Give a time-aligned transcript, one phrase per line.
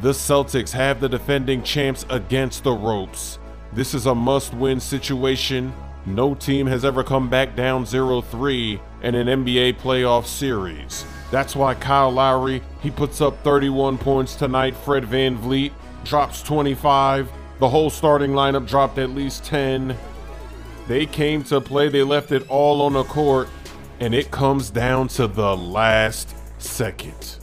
[0.00, 3.40] The Celtics have the defending champs against the ropes.
[3.72, 5.74] This is a must win situation.
[6.06, 11.04] No team has ever come back down 0 3 in an NBA playoff series.
[11.32, 14.76] That's why Kyle Lowry, he puts up 31 points tonight.
[14.76, 15.72] Fred Van VanVleet
[16.04, 17.28] drops 25.
[17.58, 19.96] The whole starting lineup dropped at least 10.
[20.86, 23.48] They came to play, they left it all on the court,
[23.98, 27.38] and it comes down to the last second.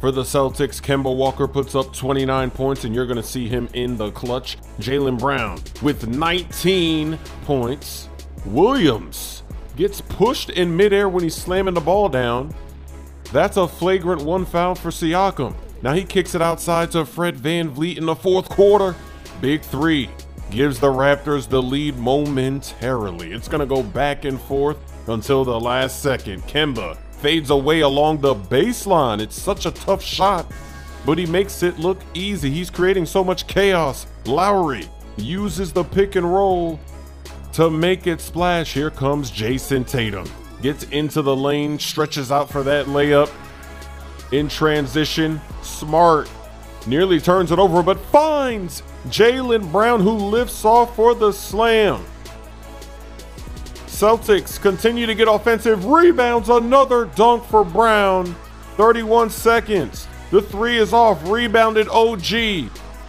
[0.00, 3.68] For the Celtics, Kemba Walker puts up 29 points, and you're going to see him
[3.72, 4.56] in the clutch.
[4.78, 8.08] Jaylen Brown with 19 points.
[8.46, 9.42] Williams
[9.76, 12.54] gets pushed in midair when he's slamming the ball down.
[13.32, 15.54] That's a flagrant one foul for Siakam.
[15.82, 18.94] Now he kicks it outside to Fred Van VanVleet in the fourth quarter.
[19.40, 20.10] Big three
[20.50, 23.32] gives the Raptors the lead momentarily.
[23.32, 24.78] It's going to go back and forth
[25.08, 26.42] until the last second.
[26.44, 29.20] Kemba fades away along the baseline.
[29.20, 30.50] It's such a tough shot,
[31.04, 32.50] but he makes it look easy.
[32.50, 34.06] He's creating so much chaos.
[34.24, 36.78] Lowry uses the pick and roll
[37.52, 38.72] to make it splash.
[38.72, 40.28] Here comes Jayson Tatum
[40.62, 43.30] gets into the lane, stretches out for that layup.
[44.32, 46.28] In transition, Smart,
[46.86, 52.04] nearly turns it over, but finds Jaylen Brown, who lifts off for the slam.
[53.98, 56.48] Celtics continue to get offensive rebounds.
[56.48, 58.32] Another dunk for Brown.
[58.76, 60.06] 31 seconds.
[60.30, 61.28] The three is off.
[61.28, 62.30] Rebounded OG.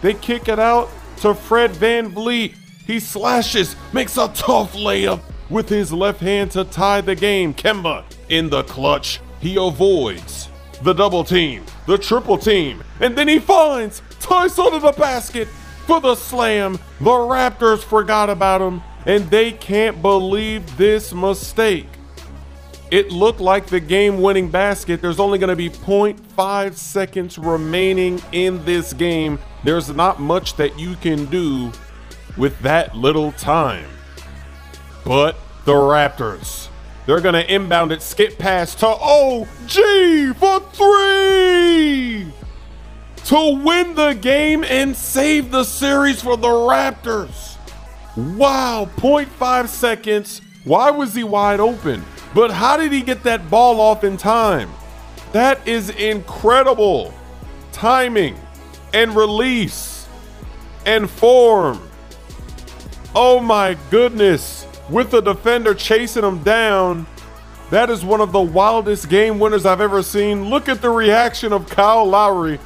[0.02, 2.56] They kick it out to Fred Van VanVleet.
[2.88, 7.54] He slashes, makes a tough layup with his left hand to tie the game.
[7.54, 9.20] Kemba in the clutch.
[9.38, 10.48] He avoids
[10.82, 15.46] the double team, the triple team, and then he finds Theis under the basket
[15.86, 16.78] for the slam.
[17.00, 21.86] The Raptors forgot about him, and they can't believe this mistake.
[22.90, 25.00] It looked like the game winning basket.
[25.00, 29.38] There's only going to be 0.5 seconds remaining in this game.
[29.62, 31.70] There's not much that you can do
[32.36, 33.88] with that little time.
[35.04, 35.36] But
[35.66, 36.68] the Raptors,
[37.06, 42.09] they're going to inbound it, skip pass to OG for three
[43.30, 47.56] to win the game and save the series for the Raptors.
[48.16, 50.42] Wow, 0.5 seconds.
[50.64, 52.04] Why was he wide open?
[52.34, 54.68] But how did he get that ball off in time?
[55.30, 57.14] That is incredible.
[57.70, 58.36] Timing
[58.92, 60.08] and release
[60.84, 61.88] and form.
[63.14, 64.66] Oh my goodness.
[64.88, 67.06] With the defender chasing him down,
[67.70, 70.50] that is one of the wildest game winners I've ever seen.
[70.50, 72.58] Look at the reaction of Kyle Lowry